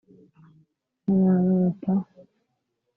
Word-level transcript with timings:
”Sinamwitaho 1.03 2.05